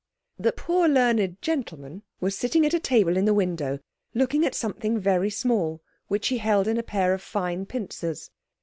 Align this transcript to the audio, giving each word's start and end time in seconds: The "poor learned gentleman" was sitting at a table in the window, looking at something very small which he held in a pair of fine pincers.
The 0.39 0.51
"poor 0.51 0.89
learned 0.89 1.43
gentleman" 1.43 2.01
was 2.19 2.35
sitting 2.35 2.65
at 2.65 2.73
a 2.73 2.79
table 2.79 3.17
in 3.17 3.25
the 3.25 3.35
window, 3.35 3.77
looking 4.15 4.43
at 4.43 4.55
something 4.55 4.97
very 4.99 5.29
small 5.29 5.79
which 6.07 6.29
he 6.29 6.39
held 6.39 6.67
in 6.67 6.79
a 6.79 6.81
pair 6.81 7.13
of 7.13 7.21
fine 7.21 7.67
pincers. 7.67 8.31